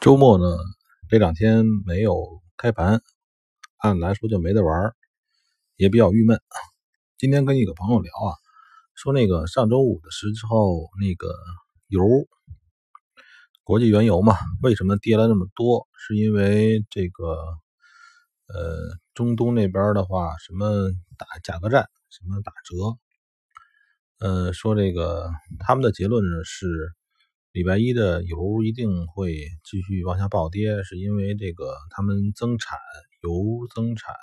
[0.00, 0.44] 周末呢，
[1.08, 3.02] 这两天没有开盘，
[3.78, 4.94] 按来说就没得玩，
[5.74, 6.40] 也比较郁闷。
[7.18, 8.30] 今天跟一个朋友聊啊，
[8.94, 11.34] 说那个上周五的时候，那个
[11.88, 12.00] 油，
[13.64, 15.88] 国际原油嘛，为什么跌了那么多？
[15.98, 17.24] 是因为这个
[18.46, 18.78] 呃，
[19.14, 22.96] 中东那边的话，什么打价格战，什么打折，
[24.20, 25.28] 呃，说这个
[25.58, 26.94] 他们的结论呢是。
[27.58, 29.34] 礼拜一的油一定会
[29.68, 32.78] 继续往下暴跌，是因为这个他们增产，
[33.20, 34.14] 油增产，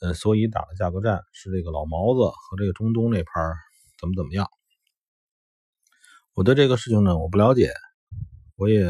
[0.00, 1.22] 呃，所以打了价格战。
[1.32, 3.54] 是这个老毛子和这个中东那盘
[3.98, 4.46] 怎么怎么样？
[6.34, 7.72] 我对这个事情呢，我不了解，
[8.56, 8.86] 我也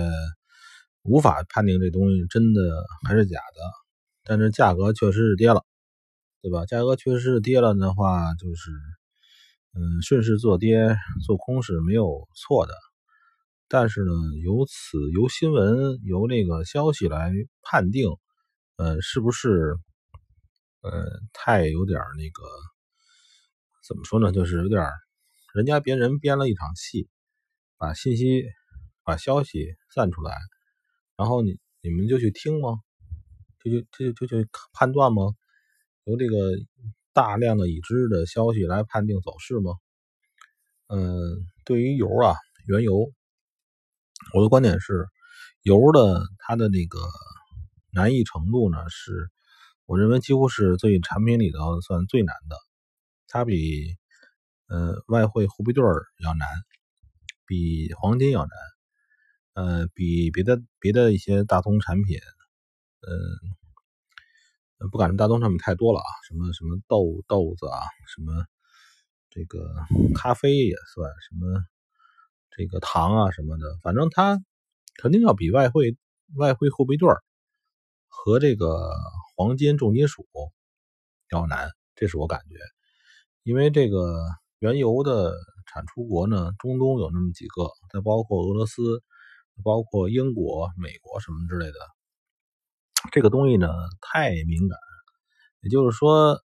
[1.02, 3.62] 无法判定这东西真的还是假的。
[4.24, 5.64] 但是价格确实是跌了，
[6.42, 6.66] 对吧？
[6.66, 8.72] 价格确实是跌了的话，就是
[9.72, 12.74] 嗯，顺势做跌做空是没有错的。
[13.68, 14.12] 但是呢，
[14.44, 18.08] 由此由新闻由那个消息来判定，
[18.76, 19.76] 呃，是不是
[20.82, 22.44] 呃太有点那个
[23.86, 24.30] 怎么说呢？
[24.30, 24.88] 就是有点
[25.52, 27.08] 人家别人编了一场戏，
[27.76, 28.44] 把信息
[29.02, 30.32] 把消息散出来，
[31.16, 32.78] 然后你你们就去听吗？
[33.64, 35.22] 就就就就去判断吗？
[36.04, 36.52] 由这个
[37.12, 39.72] 大量的已知的消息来判定走势吗？
[40.86, 42.36] 嗯，对于油啊，
[42.68, 43.12] 原油。
[44.34, 45.06] 我的观点是，
[45.62, 46.98] 油的它的那个
[47.92, 49.30] 难易程度呢，是
[49.86, 52.56] 我认为几乎是最产品里头算最难的。
[53.28, 53.94] 它比
[54.68, 56.48] 呃外汇货币对儿要难，
[57.46, 58.50] 比黄金要难，
[59.54, 62.18] 呃比别的别的一些大宗产品，
[64.80, 67.80] 嗯，不敢说大宗产品太多了啊，什么什么豆豆子啊，
[68.14, 68.44] 什么
[69.30, 69.72] 这个
[70.14, 71.64] 咖啡也算什么。
[72.56, 74.42] 这个糖啊什么的，反正它
[74.96, 75.96] 肯定要比外汇
[76.36, 77.08] 外汇货币对
[78.08, 78.90] 和这个
[79.36, 80.26] 黄金重金属
[81.30, 82.56] 要难，这是我感觉。
[83.42, 84.24] 因为这个
[84.58, 85.34] 原油的
[85.66, 89.02] 产出国呢，中东有那么几个，再包括俄罗斯，
[89.62, 91.74] 包括英国、美国什么之类的，
[93.12, 93.68] 这个东西呢
[94.00, 94.78] 太敏感。
[95.60, 96.40] 也就是说，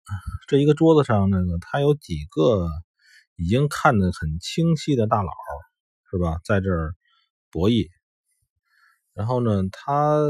[0.47, 2.67] 这一个桌子上那个，它有几个
[3.35, 5.31] 已经看得很清晰的大佬。
[6.09, 6.95] 是吧，在这儿
[7.51, 7.89] 博弈，
[9.13, 10.21] 然后呢，它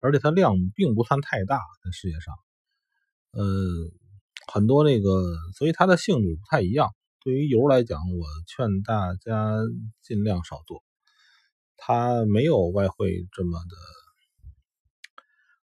[0.00, 2.34] 而且它量并不算太大，在世界上，
[3.32, 3.44] 呃，
[4.52, 6.90] 很多那个，所以它的性质不太一样。
[7.22, 9.54] 对于油来讲，我劝大家
[10.02, 10.82] 尽量少做，
[11.76, 13.76] 它没有外汇这么的，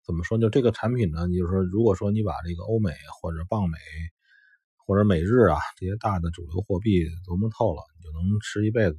[0.07, 0.39] 怎么说？
[0.39, 3.79] 就这个产品呢，你就说，如果说你把这个欧美或者镑美
[4.87, 8.97] 或者美日啊这些大的主流货币琢磨透了，你就能吃一辈子。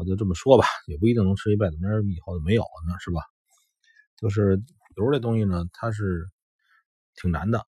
[0.00, 3.20] 我就这么说吧，也不一定能吃一辈子，明儿以后就没有了呢，是吧？
[4.16, 4.58] 就是
[4.96, 6.24] 油这东西呢，它是
[7.16, 7.66] 挺难的，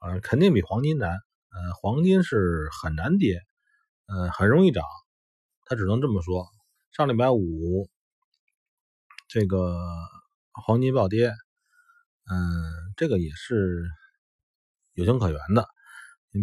[0.00, 1.12] 呃，肯定比黄金难。
[1.12, 3.40] 呃，黄金是很难跌，
[4.06, 4.82] 呃，很容易涨，
[5.66, 6.48] 它只能这么说。
[6.90, 7.88] 上礼拜五
[9.28, 9.78] 这个
[10.52, 11.28] 黄金暴跌，
[12.28, 13.86] 嗯，这个也是
[14.94, 15.68] 有情可原的，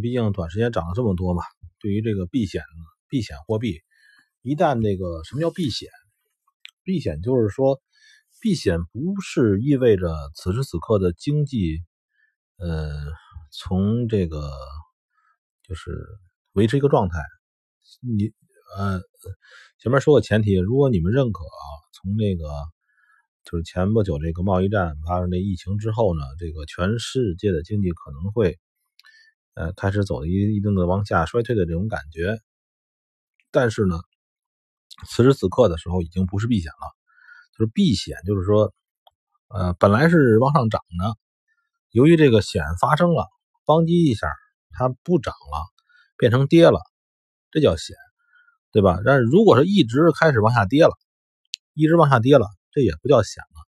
[0.02, 1.44] 毕竟短时间涨了这么多嘛。
[1.80, 2.64] 对于这个避险
[3.10, 3.82] 避险货币。
[4.42, 5.90] 一旦那个什么叫避险？
[6.82, 7.82] 避险就是说，
[8.42, 11.80] 避险不是意味着此时此刻的经济，
[12.58, 12.90] 呃，
[13.52, 14.50] 从这个
[15.68, 15.92] 就是
[16.54, 17.20] 维持一个状态。
[18.02, 18.32] 你
[18.78, 19.02] 呃，
[19.78, 22.48] 前面说个前提，如果你们认可啊，从那个
[23.44, 28.58] 就是前不久这个贸易战发生这疫情之后呢，这个全世界的经济可能会
[29.54, 32.40] 呃开始走一一定的往下衰退的这种感觉，
[33.52, 34.00] 但是呢。
[35.08, 36.86] 此时此刻的时候，已经不是避险了，
[37.58, 38.74] 就是避险，就是说，
[39.50, 41.16] 呃，本来是往上涨的，
[41.92, 43.28] 由于这个险发生了，
[43.66, 44.28] 邦叽一下，
[44.72, 45.66] 它不涨了，
[46.18, 46.80] 变成跌了，
[47.52, 47.96] 这叫险，
[48.72, 49.00] 对吧？
[49.06, 50.92] 但是如果是一直开始往下跌了，
[51.74, 53.66] 一直往下跌了，这也不叫险了，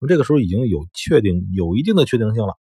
[0.00, 2.54] 那么这个时候已经有确定、有一定的确定性了，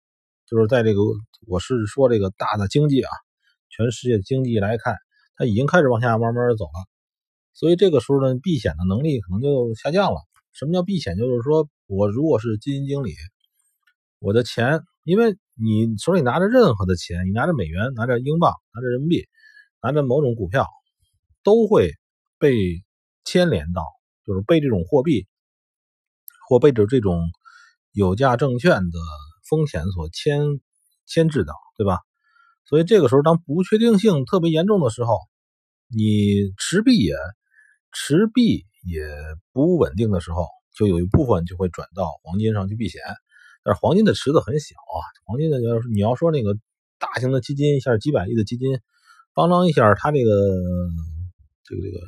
[0.45, 1.01] 就是在这个，
[1.47, 3.09] 我是说这个大的经济啊，
[3.69, 4.97] 全世界经济来看，
[5.35, 6.96] 它已经开始往下慢慢走了。
[7.59, 10.19] 所以这个时候呢，避险的能力可能就下降了。
[10.53, 11.17] 什么叫避险？
[11.17, 13.15] 就是说我如果是基金经理，
[14.19, 19.25] 我的钱，因为你手里拿着任何的钱，你拿着美元、拿着英镑、拿着人民币、
[19.81, 20.67] 拿着某种股票，
[21.41, 21.93] 都会
[22.37, 22.83] 被
[23.25, 23.81] 牵连到，
[24.23, 25.25] 就是被这种货币
[26.47, 27.31] 或被着这种
[27.91, 28.99] 有价证券的
[29.49, 30.41] 风险所牵
[31.07, 32.01] 牵制到，对吧？
[32.69, 35.17] 所以这个时候，当不确定性特别严重的时候，
[35.87, 37.15] 你持币也。
[37.91, 39.01] 持币也
[39.53, 40.45] 不稳定的时候，
[40.75, 43.01] 就有一部分就会转到黄金上去避险。
[43.63, 46.55] 但是黄金的池子很小啊，黄金的要是你要说那个
[46.99, 48.79] 大型的基金，像几百亿的基金，
[49.33, 50.31] 邦当一下，它这个
[51.63, 51.99] 这个这个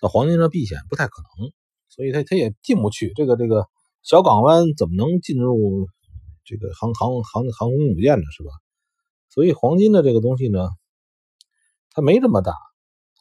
[0.00, 1.52] 到黄金上避险不太可能，
[1.88, 3.12] 所以它它也进不去。
[3.14, 3.66] 这个这个
[4.02, 5.86] 小港湾怎么能进入
[6.44, 8.24] 这个航航航航空母舰呢？
[8.36, 8.50] 是吧？
[9.28, 10.70] 所以黄金的这个东西呢，
[11.92, 12.52] 它没这么大，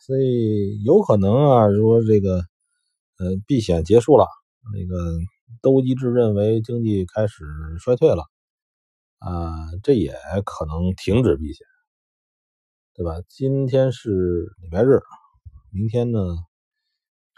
[0.10, 2.38] 所以有可能啊，说这个
[3.20, 4.26] 呃避险结束了，
[4.74, 4.98] 那个。
[5.64, 7.44] 都一致认为经济开始
[7.80, 8.24] 衰退了，
[9.18, 9.52] 啊，
[9.82, 10.14] 这也
[10.46, 11.66] 可能停止避险，
[12.94, 13.16] 对吧？
[13.28, 15.00] 今天是礼拜日，
[15.72, 16.20] 明天呢，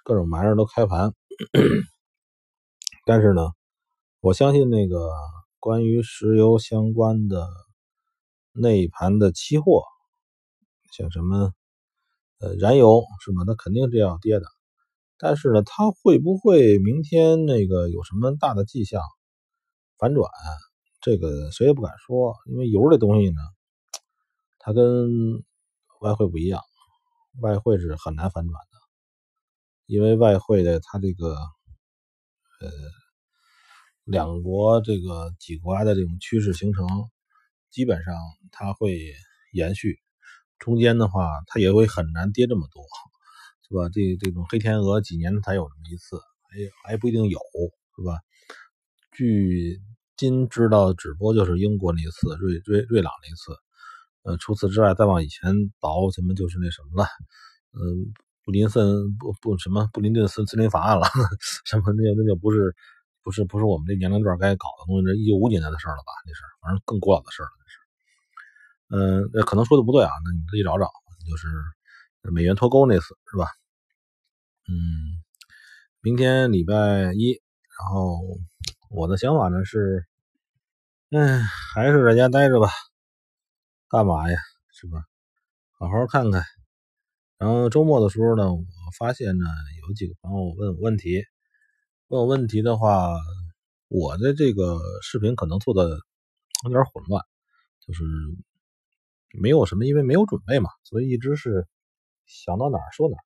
[0.04, 1.14] 各种玩意儿都开盘，
[3.08, 3.52] 但是呢，
[4.20, 5.10] 我相信那个
[5.60, 7.48] 关于石油相关的
[8.52, 9.86] 那一盘的期货，
[10.92, 11.54] 像什么
[12.42, 13.44] 呃燃油是吧？
[13.46, 14.46] 那肯定是要跌的。
[15.18, 19.02] 但是呢，它会不会明天那个有什么大的迹象
[19.98, 20.30] 反转？
[21.00, 23.42] 这个谁也不敢说，因为油这东西呢，
[24.60, 25.44] 它跟
[26.00, 26.62] 外汇不一样，
[27.40, 28.78] 外汇是很难反转的，
[29.88, 31.34] 因为外汇的它这个
[32.60, 32.72] 呃
[34.04, 36.88] 两国这个几国的这种趋势形成，
[37.72, 38.14] 基本上
[38.52, 39.14] 它会
[39.54, 40.00] 延续，
[40.62, 42.82] 中间的话它也会很难跌这么多。
[43.68, 43.88] 是吧？
[43.88, 46.18] 这这种黑天鹅几年才有这么一次，
[46.84, 47.40] 还还不一定有，
[47.96, 48.20] 是吧？
[49.14, 49.80] 据
[50.18, 53.56] 今知道，只不过就是英国那一次，瑞瑞瑞朗那一次。
[54.24, 57.08] 呃，除此之外，再往以前倒，什么就是那什么了？
[57.72, 58.12] 嗯，
[58.44, 61.08] 布林森不不什么布林顿森森林法案了，
[61.64, 62.76] 什么那那就不是
[63.24, 66.12] 不是不是我们这年龄段该搞的东西，这一九五几年的事了吧？
[66.28, 67.81] 那是反正更古老的事了，那是。
[68.94, 70.92] 嗯，那可能说的不对啊，那你自己找找，
[71.30, 71.48] 就是
[72.32, 73.48] 美元脱钩那次，是吧？
[74.68, 75.24] 嗯，
[76.02, 77.42] 明天礼拜一，
[77.80, 78.20] 然后
[78.90, 80.06] 我的想法呢是，
[81.12, 81.40] 哎，
[81.74, 82.68] 还是在家待着吧，
[83.88, 84.38] 干嘛呀，
[84.74, 85.06] 是吧？
[85.80, 86.44] 好好看看。
[87.38, 88.66] 然后周末的时候呢，我
[89.00, 89.46] 发现呢，
[89.88, 91.24] 有几个朋友问我问题，
[92.10, 93.16] 问我问题的话，
[93.88, 95.98] 我的这个视频可能做的
[96.66, 97.24] 有点混乱，
[97.80, 98.04] 就是
[99.40, 101.68] 没有什么，因为没有准备嘛，所以一直是
[102.26, 103.24] 想到哪儿说哪儿。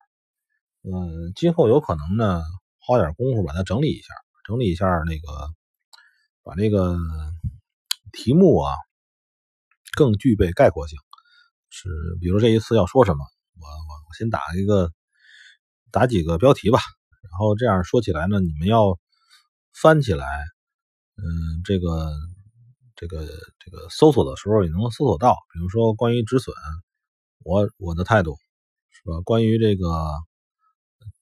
[0.84, 2.44] 嗯，今后有可能呢，
[2.80, 4.14] 花点功夫把它整理一下，
[4.46, 5.50] 整理一下那个，
[6.44, 6.98] 把那个
[8.12, 8.76] 题目啊
[9.96, 10.98] 更具备概括性。
[11.70, 11.90] 是，
[12.22, 13.26] 比如这一次要说什么，
[13.60, 14.92] 我我我先打一个，
[15.92, 16.80] 打几个标题吧，
[17.32, 19.00] 然后这样说起来呢，你们要
[19.74, 20.26] 翻起来，
[21.18, 22.12] 嗯，这个
[22.96, 23.26] 这个
[23.60, 25.36] 这个搜索的时候也能搜索到。
[25.54, 26.56] 比如说关于止损，
[27.44, 28.38] 我我的态度
[28.92, 29.22] 是吧？
[29.24, 30.12] 关于这个。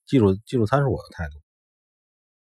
[0.06, 1.40] 技术技术参数我的态度，